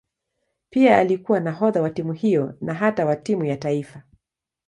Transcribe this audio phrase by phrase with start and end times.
[0.69, 4.03] Pia alikuwa nahodha wa timu hiyo na hata wa timu ya taifa.